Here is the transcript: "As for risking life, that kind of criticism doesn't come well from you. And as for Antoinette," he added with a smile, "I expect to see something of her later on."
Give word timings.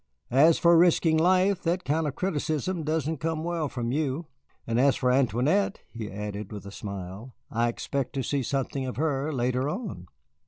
"As 0.31 0.57
for 0.57 0.79
risking 0.79 1.15
life, 1.15 1.61
that 1.61 1.83
kind 1.85 2.07
of 2.07 2.15
criticism 2.15 2.81
doesn't 2.81 3.17
come 3.19 3.43
well 3.43 3.69
from 3.69 3.91
you. 3.91 4.25
And 4.65 4.79
as 4.79 4.95
for 4.95 5.11
Antoinette," 5.11 5.81
he 5.91 6.11
added 6.11 6.51
with 6.51 6.65
a 6.65 6.71
smile, 6.71 7.35
"I 7.51 7.67
expect 7.67 8.13
to 8.13 8.23
see 8.23 8.41
something 8.41 8.87
of 8.87 8.95
her 8.97 9.31
later 9.31 9.69
on." 9.69 10.07